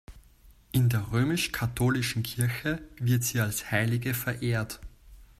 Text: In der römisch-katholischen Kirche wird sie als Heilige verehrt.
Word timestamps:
In 0.71 0.89
der 0.89 1.11
römisch-katholischen 1.11 2.23
Kirche 2.23 2.81
wird 2.97 3.23
sie 3.23 3.39
als 3.39 3.69
Heilige 3.69 4.15
verehrt. 4.15 4.79